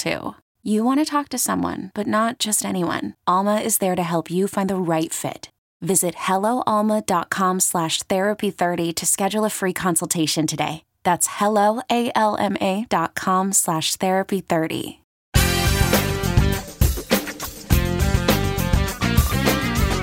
too. 0.00 0.34
You 0.62 0.84
want 0.84 1.00
to 1.00 1.04
talk 1.04 1.28
to 1.28 1.38
someone, 1.38 1.90
but 1.94 2.06
not 2.06 2.38
just 2.38 2.64
anyone. 2.64 3.14
Alma 3.26 3.60
is 3.60 3.78
there 3.78 3.94
to 3.94 4.02
help 4.02 4.30
you 4.30 4.48
find 4.48 4.68
the 4.68 4.76
right 4.76 5.12
fit. 5.12 5.50
Visit 5.80 6.14
helloalma.com 6.14 7.60
slash 7.60 8.02
therapy30 8.02 8.94
to 8.96 9.06
schedule 9.06 9.44
a 9.44 9.50
free 9.50 9.72
consultation 9.72 10.46
today. 10.46 10.82
That's 11.04 11.28
helloalma.com 11.28 13.52
slash 13.52 13.96
therapy30. 13.96 14.96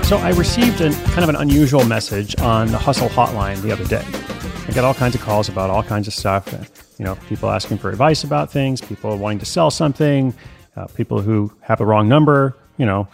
So 0.08 0.18
I 0.18 0.30
received 0.30 0.80
a 0.80 0.92
kind 1.12 1.23
of 1.23 1.30
an 1.30 1.36
unusual 1.36 1.86
message 1.86 2.40
on 2.40 2.72
the 2.72 2.78
Hustle 2.78 3.09
hotline 3.09 3.62
the 3.62 3.73
other 3.73 3.86
day. 3.86 4.06
I 4.68 4.72
got 4.73 4.86
all 4.86 4.94
kinds 4.94 5.16
of 5.16 5.22
calls 5.22 5.50
about 5.50 5.70
all 5.70 5.84
kinds 5.84 6.08
of 6.08 6.14
stuff. 6.14 6.48
You 6.98 7.06
know, 7.06 7.16
people 7.28 7.50
asking 7.50 7.78
for 7.78 7.90
advice 7.90 8.23
about 8.23 8.52
things, 8.52 8.81
people 8.81 9.17
wanting 9.17 9.40
to 9.40 9.45
sell 9.45 9.70
something, 9.70 10.34
uh, 10.76 10.88
people 10.88 11.22
who 11.22 11.52
have 11.62 11.78
the 11.78 11.86
wrong 11.86 12.08
number. 12.08 12.58
You 12.78 12.86
know, 12.86 13.08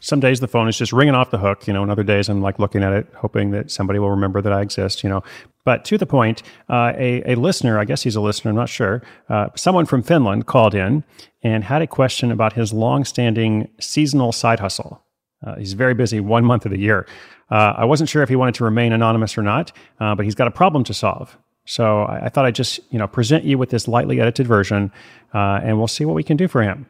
some 0.00 0.20
days 0.20 0.40
the 0.40 0.48
phone 0.48 0.68
is 0.68 0.78
just 0.78 0.92
ringing 0.92 1.14
off 1.14 1.30
the 1.30 1.38
hook. 1.38 1.66
You 1.66 1.72
know, 1.72 1.82
and 1.82 1.90
other 1.90 2.04
days 2.04 2.28
I'm 2.28 2.40
like 2.40 2.58
looking 2.58 2.82
at 2.82 2.92
it, 2.92 3.06
hoping 3.16 3.50
that 3.50 3.70
somebody 3.70 3.98
will 3.98 4.10
remember 4.10 4.40
that 4.42 4.52
I 4.52 4.60
exist. 4.62 5.02
You 5.02 5.10
know, 5.10 5.22
but 5.64 5.84
to 5.86 5.98
the 5.98 6.06
point, 6.06 6.42
uh, 6.68 6.92
a, 6.96 7.32
a 7.32 7.34
listener, 7.34 7.78
I 7.78 7.84
guess 7.84 8.02
he's 8.02 8.16
a 8.16 8.20
listener, 8.20 8.50
I'm 8.50 8.56
not 8.56 8.68
sure, 8.68 9.02
uh, 9.28 9.48
someone 9.56 9.86
from 9.86 10.02
Finland 10.02 10.46
called 10.46 10.74
in 10.74 11.04
and 11.42 11.64
had 11.64 11.82
a 11.82 11.86
question 11.86 12.30
about 12.30 12.54
his 12.54 12.72
long-standing 12.72 13.68
seasonal 13.78 14.32
side 14.32 14.60
hustle. 14.60 15.02
Uh, 15.46 15.56
he's 15.56 15.74
very 15.74 15.94
busy 15.94 16.20
one 16.20 16.44
month 16.44 16.64
of 16.64 16.70
the 16.70 16.78
year. 16.78 17.06
Uh, 17.50 17.74
I 17.76 17.84
wasn't 17.84 18.08
sure 18.08 18.22
if 18.22 18.28
he 18.28 18.36
wanted 18.36 18.54
to 18.56 18.64
remain 18.64 18.92
anonymous 18.92 19.36
or 19.36 19.42
not, 19.42 19.72
uh, 19.98 20.14
but 20.14 20.24
he's 20.24 20.34
got 20.34 20.46
a 20.46 20.50
problem 20.50 20.84
to 20.84 20.94
solve. 20.94 21.36
So 21.70 22.02
I, 22.02 22.26
I, 22.26 22.28
thought 22.28 22.46
I'd 22.46 22.56
just 22.56 22.80
you 22.90 22.98
know 22.98 23.06
present 23.06 23.44
you 23.44 23.56
with 23.56 23.70
this 23.70 23.86
lightly 23.86 24.20
edited 24.20 24.44
version, 24.44 24.90
uh, 25.32 25.60
and 25.62 25.78
we'll 25.78 25.86
see 25.86 26.04
what 26.04 26.16
we 26.16 26.24
can 26.24 26.36
do 26.36 26.48
for 26.48 26.62
him. 26.62 26.86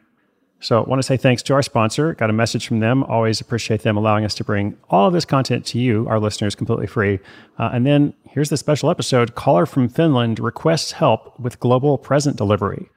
So 0.59 0.83
I 0.83 0.89
want 0.89 0.99
to 0.99 1.05
say 1.05 1.17
thanks 1.17 1.43
to 1.43 1.53
our 1.53 1.61
sponsor. 1.61 2.15
Got 2.15 2.31
a 2.31 2.33
message 2.33 2.67
from 2.67 2.79
them. 2.79 3.03
Always 3.03 3.39
appreciate 3.39 3.83
them 3.83 3.95
allowing 3.95 4.25
us 4.25 4.33
to 4.35 4.43
bring 4.43 4.75
all 4.89 5.07
of 5.07 5.13
this 5.13 5.23
content 5.23 5.67
to 5.67 5.79
you, 5.79 6.07
our 6.07 6.19
listeners, 6.19 6.55
completely 6.55 6.87
free. 6.87 7.19
Uh, 7.59 7.69
and 7.73 7.85
then 7.85 8.15
here's 8.25 8.49
the 8.49 8.57
special 8.57 8.89
episode. 8.89 9.35
Caller 9.35 9.67
from 9.67 9.87
Finland 9.87 10.39
requests 10.39 10.93
help 10.93 11.39
with 11.39 11.59
global 11.59 11.99
present 11.99 12.35
delivery. 12.35 12.89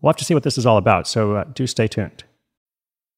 We'll 0.00 0.12
have 0.12 0.18
to 0.18 0.24
see 0.24 0.34
what 0.34 0.44
this 0.44 0.58
is 0.58 0.66
all 0.66 0.76
about. 0.76 1.08
So 1.08 1.36
uh, 1.36 1.44
do 1.52 1.66
stay 1.66 1.88
tuned. 1.88 2.22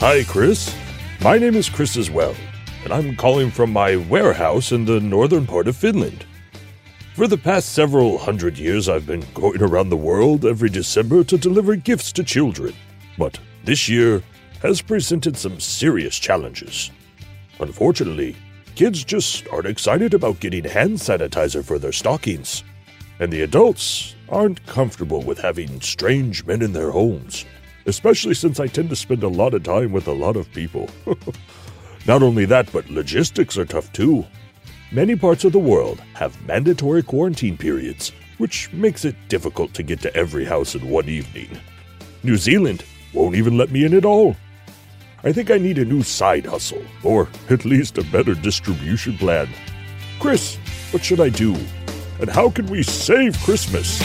Hi, 0.00 0.24
Chris. 0.24 0.74
My 1.20 1.36
name 1.36 1.54
is 1.54 1.68
Chris 1.68 1.98
as 1.98 2.10
well, 2.10 2.34
and 2.84 2.90
I'm 2.90 3.14
calling 3.16 3.50
from 3.50 3.70
my 3.70 3.96
warehouse 3.96 4.72
in 4.72 4.86
the 4.86 4.98
northern 4.98 5.46
part 5.46 5.68
of 5.68 5.76
Finland. 5.76 6.24
For 7.14 7.26
the 7.26 7.36
past 7.36 7.74
several 7.74 8.16
hundred 8.16 8.56
years, 8.56 8.88
I've 8.88 9.06
been 9.06 9.26
going 9.34 9.60
around 9.60 9.90
the 9.90 9.98
world 9.98 10.46
every 10.46 10.70
December 10.70 11.22
to 11.24 11.36
deliver 11.36 11.76
gifts 11.76 12.12
to 12.12 12.24
children. 12.24 12.74
But 13.18 13.38
this 13.62 13.90
year 13.90 14.22
has 14.62 14.80
presented 14.80 15.36
some 15.36 15.60
serious 15.60 16.18
challenges. 16.18 16.90
Unfortunately, 17.58 18.36
kids 18.76 19.04
just 19.04 19.46
aren't 19.48 19.66
excited 19.66 20.14
about 20.14 20.40
getting 20.40 20.64
hand 20.64 20.96
sanitizer 20.96 21.62
for 21.62 21.78
their 21.78 21.92
stockings, 21.92 22.64
and 23.18 23.30
the 23.30 23.42
adults 23.42 24.14
aren't 24.30 24.64
comfortable 24.64 25.20
with 25.20 25.38
having 25.38 25.78
strange 25.82 26.46
men 26.46 26.62
in 26.62 26.72
their 26.72 26.90
homes 26.90 27.44
especially 27.86 28.34
since 28.34 28.60
I 28.60 28.66
tend 28.66 28.90
to 28.90 28.96
spend 28.96 29.22
a 29.22 29.28
lot 29.28 29.54
of 29.54 29.62
time 29.62 29.92
with 29.92 30.08
a 30.08 30.12
lot 30.12 30.36
of 30.36 30.50
people. 30.52 30.88
Not 32.06 32.22
only 32.22 32.44
that, 32.46 32.72
but 32.72 32.90
logistics 32.90 33.58
are 33.58 33.64
tough 33.64 33.92
too. 33.92 34.26
Many 34.92 35.14
parts 35.16 35.44
of 35.44 35.52
the 35.52 35.58
world 35.58 36.00
have 36.14 36.44
mandatory 36.46 37.02
quarantine 37.02 37.56
periods, 37.56 38.12
which 38.38 38.72
makes 38.72 39.04
it 39.04 39.14
difficult 39.28 39.72
to 39.74 39.82
get 39.82 40.00
to 40.00 40.14
every 40.16 40.44
house 40.44 40.74
in 40.74 40.88
one 40.88 41.08
evening. 41.08 41.48
New 42.22 42.36
Zealand 42.36 42.84
won't 43.12 43.36
even 43.36 43.56
let 43.56 43.70
me 43.70 43.84
in 43.84 43.94
at 43.94 44.04
all. 44.04 44.36
I 45.22 45.32
think 45.32 45.50
I 45.50 45.58
need 45.58 45.78
a 45.78 45.84
new 45.84 46.02
side 46.02 46.46
hustle, 46.46 46.82
or 47.02 47.28
at 47.50 47.64
least 47.64 47.98
a 47.98 48.04
better 48.04 48.34
distribution 48.34 49.18
plan. 49.18 49.48
Chris, 50.18 50.56
what 50.90 51.04
should 51.04 51.20
I 51.20 51.28
do? 51.28 51.54
And 52.20 52.28
how 52.28 52.50
can 52.50 52.66
we 52.66 52.82
save 52.82 53.38
Christmas? 53.40 54.00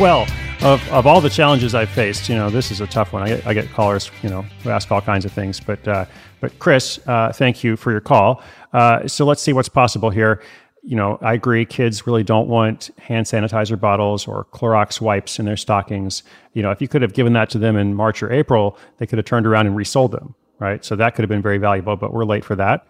Well, 0.00 0.26
of, 0.64 0.90
of 0.90 1.06
all 1.06 1.20
the 1.20 1.28
challenges 1.28 1.74
I've 1.74 1.90
faced, 1.90 2.28
you 2.30 2.34
know, 2.34 2.48
this 2.48 2.70
is 2.70 2.80
a 2.80 2.86
tough 2.86 3.12
one. 3.12 3.22
I 3.22 3.28
get, 3.28 3.46
I 3.46 3.52
get 3.52 3.70
callers, 3.70 4.10
you 4.22 4.30
know, 4.30 4.42
who 4.62 4.70
ask 4.70 4.90
all 4.90 5.02
kinds 5.02 5.26
of 5.26 5.32
things. 5.32 5.60
But, 5.60 5.86
uh, 5.86 6.06
but 6.40 6.58
Chris, 6.58 6.98
uh, 7.06 7.32
thank 7.32 7.62
you 7.62 7.76
for 7.76 7.90
your 7.90 8.00
call. 8.00 8.42
Uh, 8.72 9.06
so 9.06 9.26
let's 9.26 9.42
see 9.42 9.52
what's 9.52 9.68
possible 9.68 10.08
here. 10.08 10.42
You 10.82 10.96
know, 10.96 11.18
I 11.20 11.34
agree. 11.34 11.66
Kids 11.66 12.06
really 12.06 12.24
don't 12.24 12.48
want 12.48 12.90
hand 12.98 13.26
sanitizer 13.26 13.78
bottles 13.78 14.26
or 14.26 14.46
Clorox 14.52 15.02
wipes 15.02 15.38
in 15.38 15.44
their 15.44 15.56
stockings. 15.56 16.22
You 16.54 16.62
know, 16.62 16.70
if 16.70 16.80
you 16.80 16.88
could 16.88 17.02
have 17.02 17.12
given 17.12 17.34
that 17.34 17.50
to 17.50 17.58
them 17.58 17.76
in 17.76 17.94
March 17.94 18.22
or 18.22 18.32
April, 18.32 18.78
they 18.96 19.06
could 19.06 19.18
have 19.18 19.26
turned 19.26 19.46
around 19.46 19.66
and 19.66 19.76
resold 19.76 20.12
them, 20.12 20.34
right? 20.60 20.82
So 20.82 20.96
that 20.96 21.14
could 21.14 21.22
have 21.24 21.30
been 21.30 21.42
very 21.42 21.58
valuable. 21.58 21.96
But 21.96 22.14
we're 22.14 22.24
late 22.24 22.44
for 22.44 22.56
that. 22.56 22.86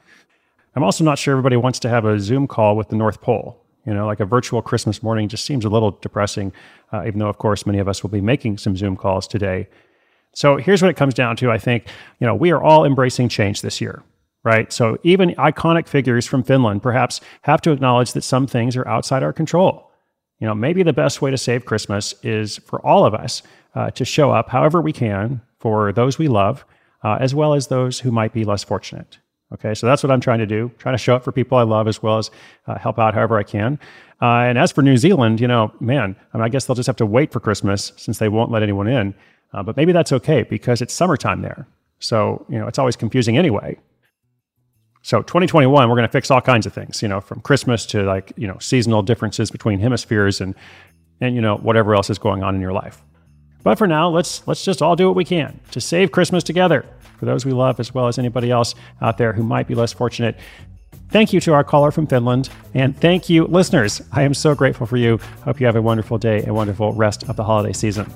I'm 0.77 0.85
also 0.85 1.03
not 1.03 1.19
sure 1.19 1.33
everybody 1.33 1.57
wants 1.57 1.81
to 1.81 1.89
have 1.89 2.05
a 2.05 2.21
Zoom 2.21 2.47
call 2.47 2.77
with 2.77 2.89
the 2.89 2.97
North 2.97 3.21
Pole. 3.21 3.64
You 3.87 3.95
know, 3.95 4.07
like 4.07 4.21
a 4.21 4.25
virtual 4.25 4.63
Christmas 4.63 5.03
morning 5.03 5.29
just 5.29 5.45
seems 5.45 5.65
a 5.65 5.69
little 5.69 5.93
depressing, 5.93 6.53
uh, 6.93 7.05
even 7.07 7.19
though, 7.19 7.29
of 7.29 7.39
course, 7.39 7.67
many 7.67 7.79
of 7.79 7.89
us 7.89 8.03
will 8.03 8.11
be 8.11 8.21
making 8.21 8.59
some 8.59 8.77
Zoom 8.77 8.97
calls 8.97 9.29
today. 9.29 9.69
So 10.35 10.57
here's 10.57 10.83
what 10.83 10.91
it 10.91 10.97
comes 10.97 11.15
down 11.15 11.37
to. 11.37 11.51
I 11.51 11.59
think, 11.59 11.87
you 12.19 12.27
know, 12.27 12.35
we 12.35 12.51
are 12.51 12.63
all 12.63 12.85
embracing 12.85 13.29
change 13.29 13.63
this 13.63 13.81
year, 13.81 14.03
right? 14.43 14.73
So 14.73 14.99
even 15.03 15.31
iconic 15.35 15.87
figures 15.87 16.27
from 16.27 16.43
Finland 16.43 16.83
perhaps 16.83 17.21
have 17.43 17.61
to 17.63 17.73
acknowledge 17.73 18.15
that 18.15 18.23
some 18.25 18.47
things 18.47 18.77
are 18.77 18.89
outside 18.89 19.23
our 19.23 19.33
control. 19.33 19.91
You 20.41 20.49
know, 20.49 20.55
maybe 20.55 20.83
the 20.83 20.93
best 20.93 21.23
way 21.23 21.31
to 21.31 21.39
save 21.39 21.65
Christmas 21.65 22.15
is 22.23 22.59
for 22.59 22.85
all 22.85 23.05
of 23.05 23.15
us 23.15 23.43
uh, 23.75 23.91
to 23.93 24.05
show 24.05 24.31
up 24.31 24.49
however 24.49 24.81
we 24.81 24.93
can 24.93 25.41
for 25.59 25.93
those 25.93 26.19
we 26.19 26.29
love 26.29 26.65
uh, 27.05 27.19
as 27.21 27.35
well 27.35 27.55
as 27.55 27.69
those 27.69 28.01
who 28.01 28.11
might 28.11 28.33
be 28.33 28.45
less 28.45 28.65
fortunate. 28.65 29.19
Okay, 29.55 29.73
so 29.75 29.87
that's 29.87 30.03
what 30.03 30.11
I'm 30.11 30.21
trying 30.21 30.41
to 30.41 30.47
do, 30.47 30.71
trying 30.79 30.95
to 30.95 30.99
show 30.99 31.15
up 31.15 31.23
for 31.23 31.31
people 31.31 31.57
I 31.57 31.63
love 31.63 31.87
as 31.87 32.03
well 32.03 32.19
as 32.19 32.31
uh, 32.67 32.77
help 32.77 32.99
out 32.99 33.15
however 33.15 33.39
I 33.39 33.45
can. 33.45 33.79
Uh, 34.21 34.43
and 34.49 34.59
as 34.59 34.73
for 34.73 34.83
New 34.83 34.97
Zealand, 34.97 35.41
you 35.41 35.47
know, 35.47 35.73
man, 35.79 36.17
I, 36.33 36.37
mean, 36.37 36.45
I, 36.45 36.49
guess 36.49 36.67
they'll 36.67 36.75
just 36.75 36.89
have 36.89 36.97
to 36.97 37.07
wait 37.07 37.31
for 37.31 37.39
Christmas 37.39 37.93
since 37.97 38.19
they 38.19 38.29
won't 38.29 38.51
let 38.51 38.65
anyone 38.65 38.89
in. 38.89 39.15
Uh, 39.53 39.63
but 39.63 39.77
maybe 39.77 39.93
that's 39.93 40.13
okay 40.13 40.43
because 40.43 40.83
it's 40.83 40.93
summertime 40.93 41.43
there. 41.43 41.69
So, 42.01 42.45
you 42.49 42.59
know, 42.59 42.67
it's 42.67 42.79
always 42.79 42.97
confusing 42.97 43.39
anyway. 43.39 43.79
So 45.03 45.23
2021, 45.23 45.89
we're 45.89 45.95
going 45.95 46.09
to 46.09 46.13
fix 46.13 46.31
all 46.31 46.41
kinds 46.41 46.67
of 46.67 46.73
things, 46.73 47.01
you 47.01 47.09
know, 47.09 47.21
from 47.21 47.41
Christmas 47.41 47.87
to 47.87 48.03
like, 48.03 48.33
you 48.37 48.49
know, 48.49 48.59
seasonal 48.59 49.03
differences 49.03 49.51
between 49.51 49.79
hemispheres 49.79 50.41
and, 50.41 50.55
and, 51.21 51.37
you 51.37 51.41
know, 51.41 51.59
whatever 51.59 51.95
else 51.95 52.11
is 52.11 52.19
going 52.19 52.43
on 52.43 52.57
in 52.57 52.61
your 52.61 52.73
life. 52.73 53.03
But 53.63 53.79
for 53.79 53.87
now, 53.87 54.09
let's, 54.09 54.47
let's 54.49 54.65
just 54.65 54.83
all 54.83 54.97
do 54.97 55.07
what 55.07 55.15
we 55.15 55.25
can 55.25 55.61
to 55.71 55.81
save 55.81 56.11
Christmas 56.11 56.43
together 56.43 56.87
for 57.25 57.31
those 57.31 57.47
we 57.47 57.53
love, 57.53 57.81
as 57.81 57.95
well 57.95 58.07
as 58.07 58.19
anybody 58.19 58.51
else 58.51 58.75
out 59.01 59.19
there 59.19 59.33
who 59.33 59.43
might 59.43 59.67
be 59.67 59.75
less 59.75 59.93
fortunate. 59.93 60.39
Thank 61.11 61.33
you 61.33 61.41
to 61.41 61.55
our 61.55 61.65
caller 61.65 61.91
from 61.91 62.07
Finland. 62.07 62.51
And 62.75 62.97
thank 63.01 63.31
you, 63.31 63.47
listeners. 63.47 64.03
I 64.13 64.23
am 64.23 64.35
so 64.35 64.55
grateful 64.55 64.87
for 64.87 64.97
you. 64.97 65.19
Hope 65.45 65.61
you 65.61 65.67
have 65.67 65.77
a 65.77 65.83
wonderful 65.83 66.19
day 66.19 66.43
and 66.43 66.55
wonderful 66.55 66.93
rest 66.93 67.29
of 67.29 67.37
the 67.37 67.45
holiday 67.45 67.73
season. 67.73 68.13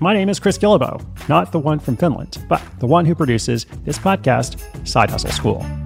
My 0.00 0.12
name 0.12 0.28
is 0.28 0.38
Chris 0.38 0.58
Guillebeau, 0.58 1.02
not 1.28 1.52
the 1.52 1.58
one 1.58 1.78
from 1.78 1.96
Finland, 1.96 2.38
but 2.48 2.62
the 2.80 2.86
one 2.86 3.06
who 3.06 3.14
produces 3.14 3.66
this 3.84 3.98
podcast, 3.98 4.58
Side 4.86 5.10
Hustle 5.10 5.30
School. 5.30 5.85